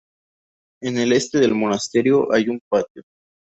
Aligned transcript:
En 0.81 0.97
el 0.97 1.13
este 1.13 1.37
del 1.37 1.53
monasterio 1.53 2.33
hay 2.33 2.49
un 2.49 2.59
patio. 2.67 3.03